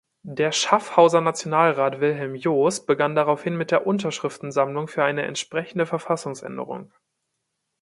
Der 0.23 0.51
Schaffhauser 0.51 1.21
Nationalrat 1.21 2.01
Wilhelm 2.01 2.33
Joos 2.33 2.83
begann 2.87 3.13
daraufhin 3.13 3.55
mit 3.55 3.69
der 3.69 3.85
Unterschriftensammlung 3.85 4.87
für 4.87 5.03
eine 5.03 5.21
entsprechende 5.27 5.85
Verfassungsänderung. 5.85 6.91